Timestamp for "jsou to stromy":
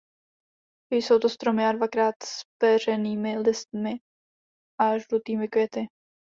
0.93-1.63